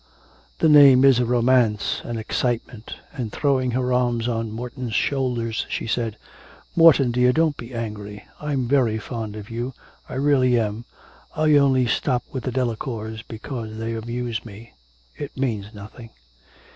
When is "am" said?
10.59-10.85